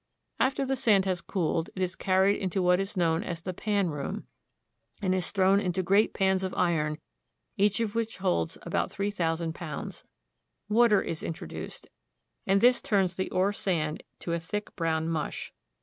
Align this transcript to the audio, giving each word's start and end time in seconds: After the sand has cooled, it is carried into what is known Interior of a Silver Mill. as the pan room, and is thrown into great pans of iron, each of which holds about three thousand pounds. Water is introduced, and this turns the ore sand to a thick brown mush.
After 0.39 0.65
the 0.65 0.75
sand 0.75 1.05
has 1.05 1.21
cooled, 1.21 1.69
it 1.75 1.81
is 1.83 1.95
carried 1.95 2.41
into 2.41 2.63
what 2.63 2.79
is 2.79 2.97
known 2.97 3.17
Interior 3.21 3.31
of 3.33 3.33
a 3.33 3.35
Silver 3.35 3.47
Mill. 3.51 3.53
as 3.53 3.57
the 3.57 3.61
pan 3.61 3.89
room, 3.91 4.27
and 4.99 5.13
is 5.13 5.29
thrown 5.29 5.59
into 5.59 5.83
great 5.83 6.15
pans 6.15 6.41
of 6.43 6.55
iron, 6.55 6.97
each 7.55 7.79
of 7.79 7.93
which 7.93 8.17
holds 8.17 8.57
about 8.63 8.89
three 8.89 9.11
thousand 9.11 9.53
pounds. 9.53 10.03
Water 10.67 11.03
is 11.03 11.21
introduced, 11.21 11.87
and 12.47 12.61
this 12.61 12.81
turns 12.81 13.13
the 13.13 13.29
ore 13.29 13.53
sand 13.53 14.01
to 14.21 14.33
a 14.33 14.39
thick 14.39 14.75
brown 14.75 15.07
mush. 15.07 15.53